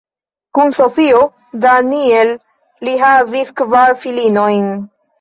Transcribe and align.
Kun 0.59 0.71
Sofio 0.77 1.19
Daniel 1.67 2.33
li 2.89 2.99
havis 3.05 3.57
kvar 3.65 3.99
filinojn. 4.05 4.79